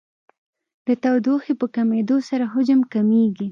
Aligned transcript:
د 0.87 0.89
تودوخې 1.03 1.53
په 1.61 1.65
کمېدو 1.75 2.17
سره 2.29 2.45
حجم 2.53 2.79
کمیږي. 2.93 3.47